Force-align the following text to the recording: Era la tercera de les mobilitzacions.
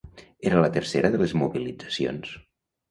Era 0.51 0.63
la 0.63 0.71
tercera 0.79 1.13
de 1.17 1.21
les 1.25 1.37
mobilitzacions. 1.43 2.35